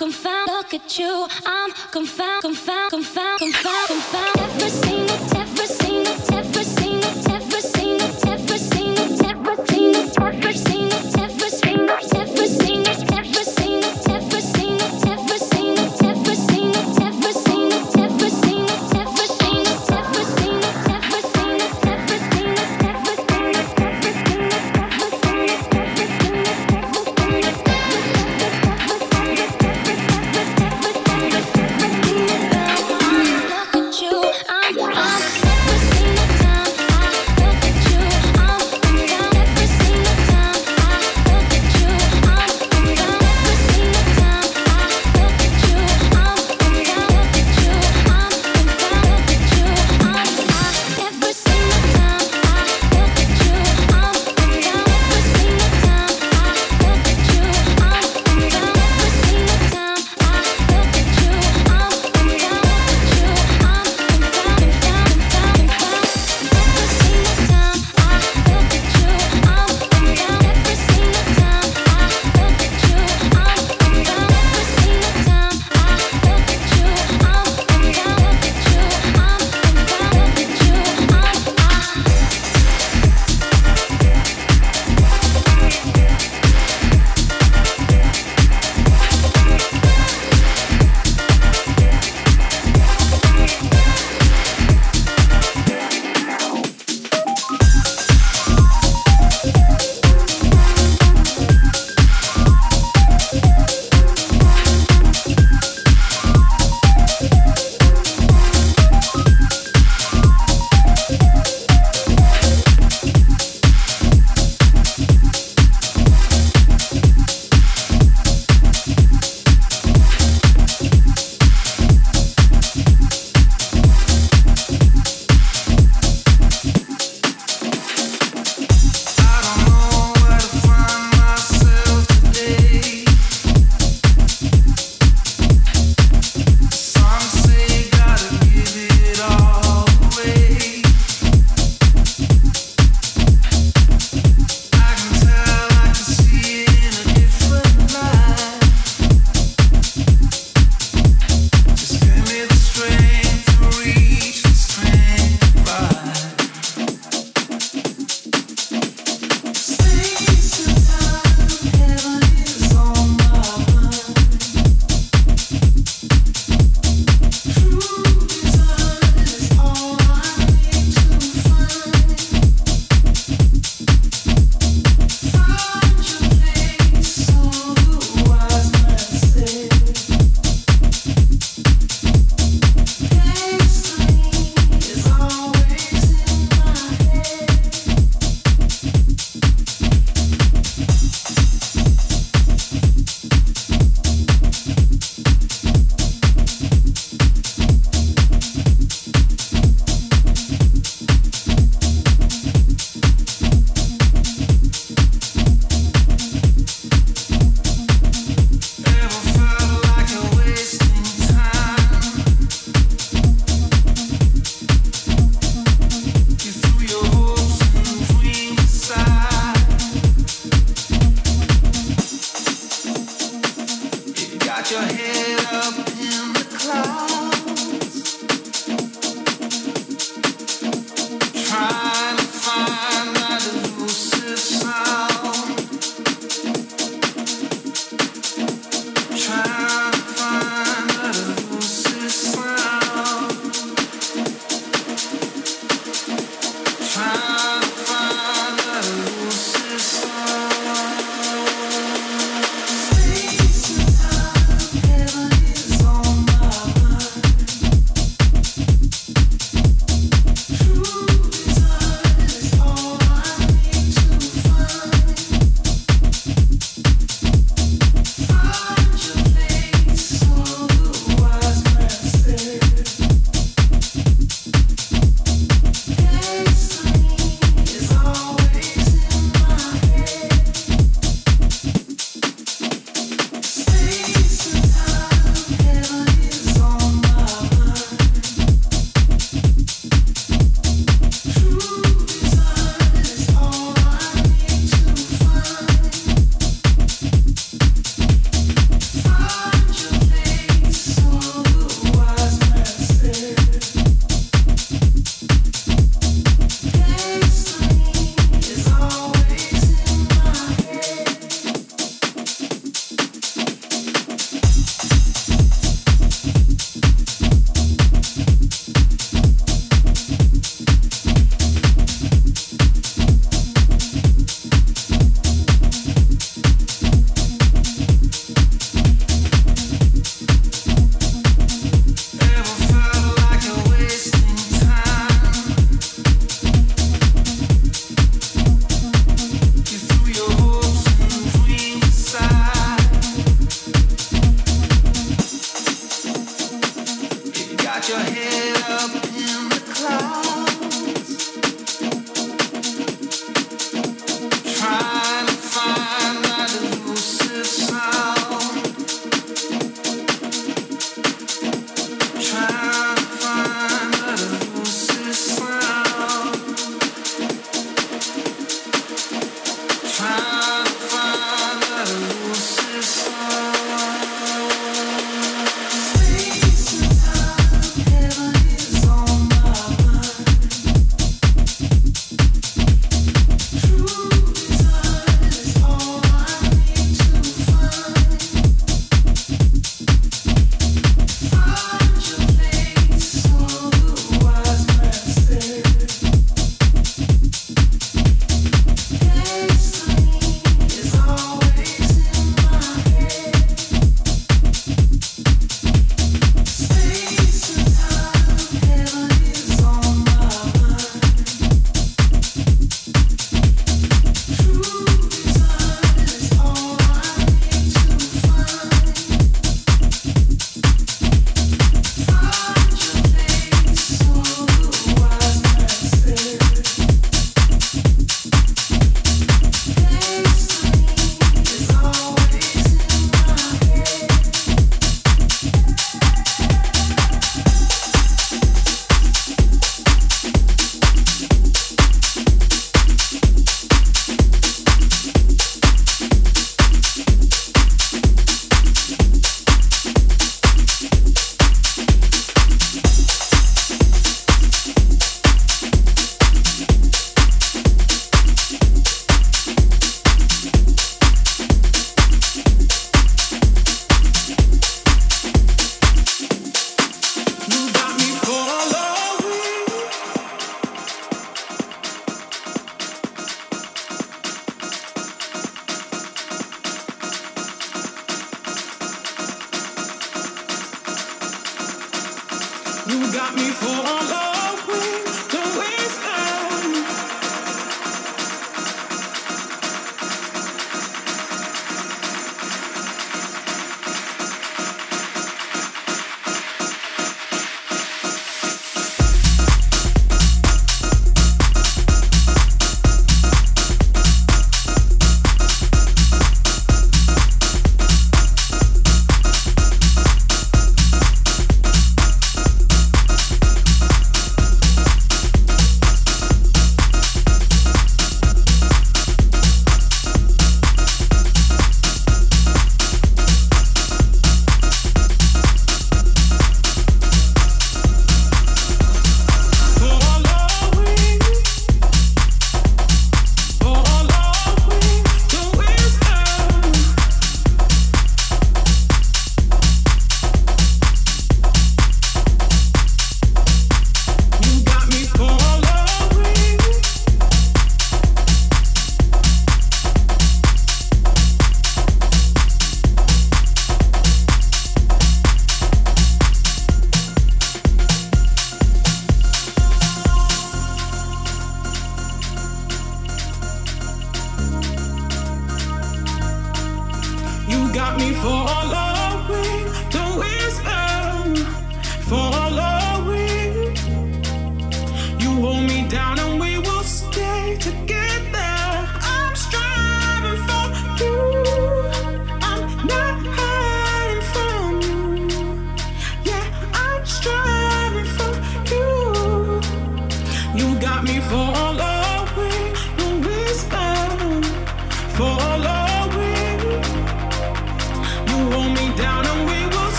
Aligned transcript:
confound, 0.00 0.48
look 0.48 0.72
at 0.72 0.98
you. 0.98 1.28
I'm 1.44 1.72
confound, 1.92 2.40
confound, 2.40 2.90
confound, 2.90 3.38
confound. 3.38 3.89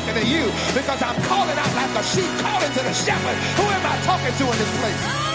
talking 0.00 0.22
to 0.22 0.26
you 0.26 0.44
because 0.74 1.02
I'm 1.02 1.20
calling 1.22 1.58
out 1.58 1.74
like 1.74 1.90
a 1.98 2.02
sheep 2.02 2.30
calling 2.40 2.72
to 2.72 2.82
the 2.82 2.92
shepherd. 2.92 3.36
Who 3.58 3.64
am 3.64 3.84
I 3.84 3.96
talking 4.04 4.32
to 4.32 4.44
in 4.44 4.58
this 4.58 4.80
place? 4.80 5.29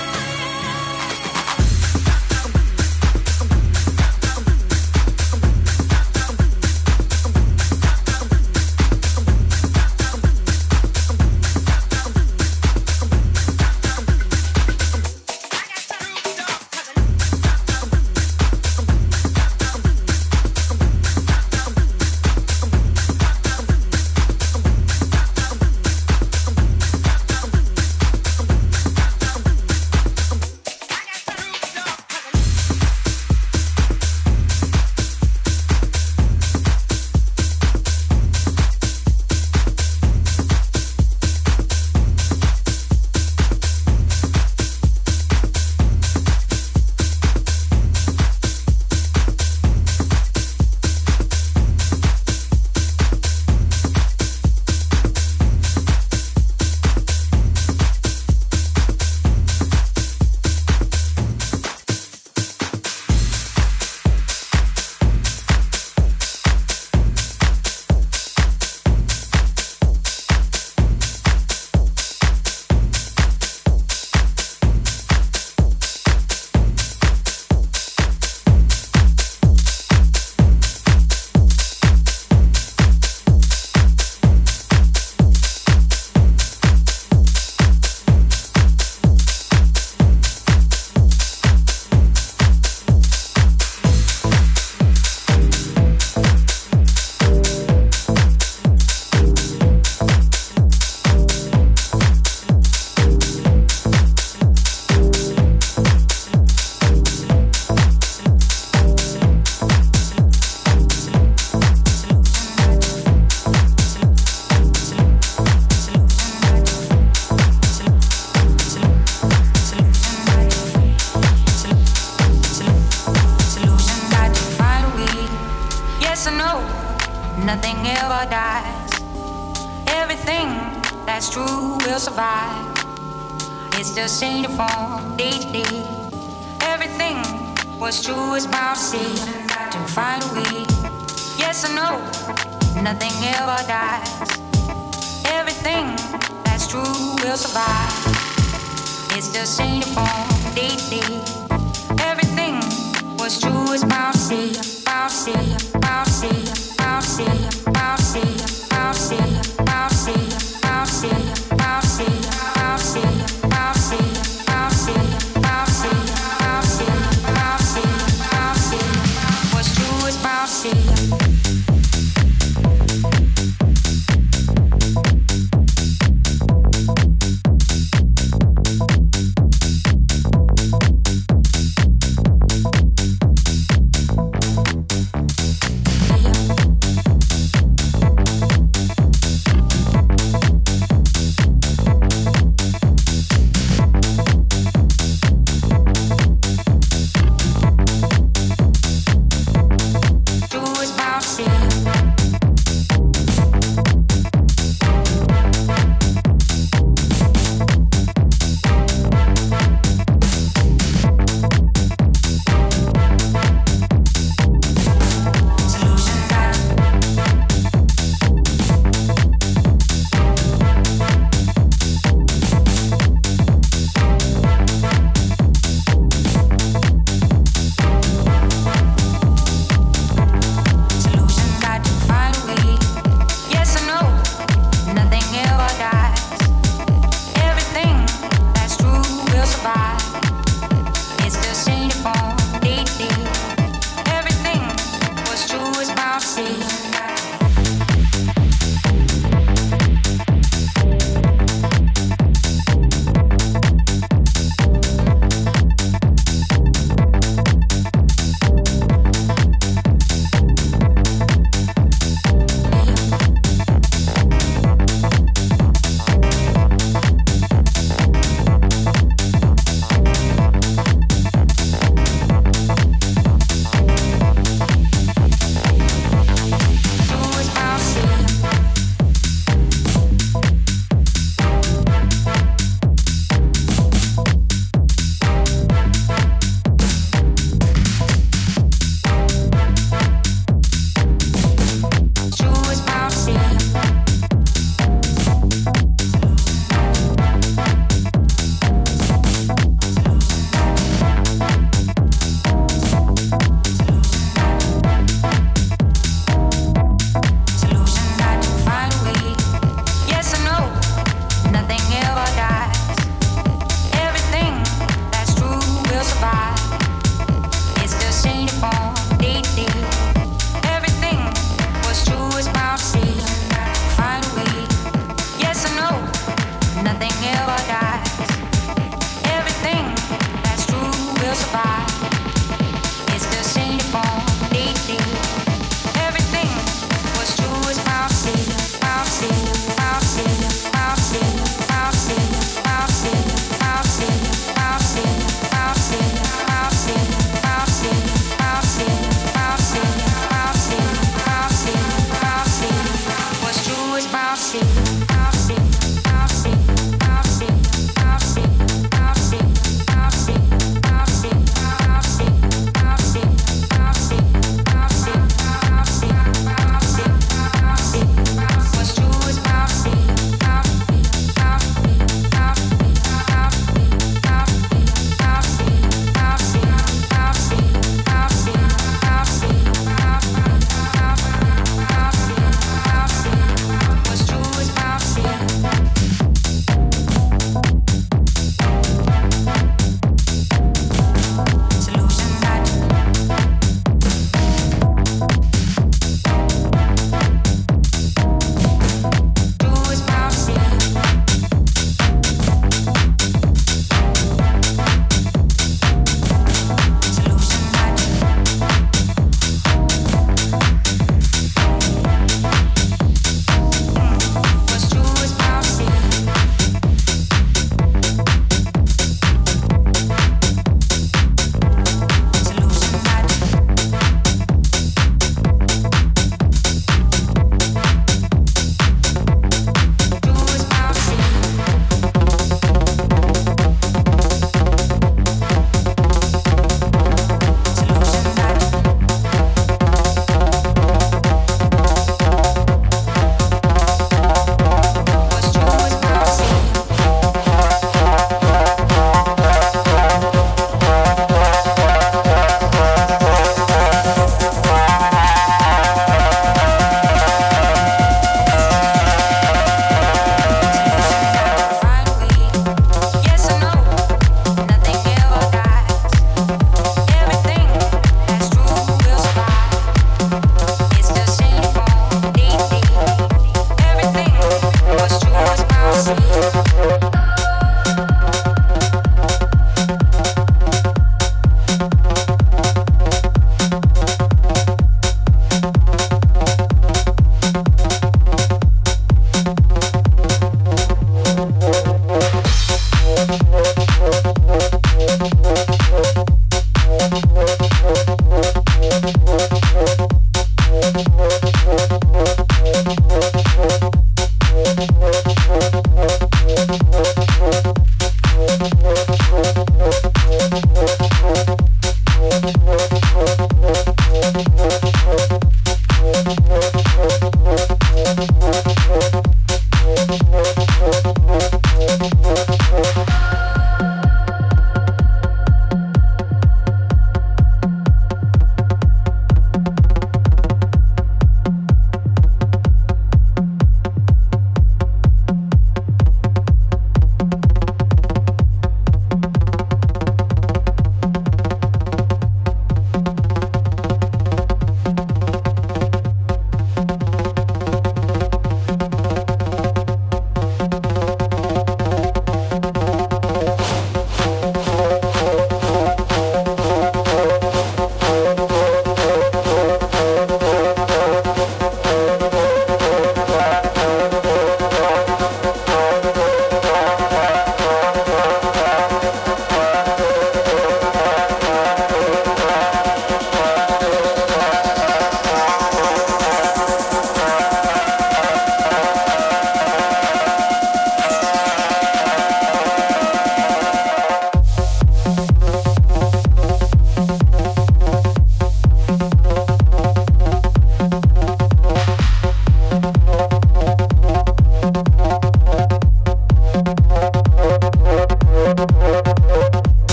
Is 154.36 154.75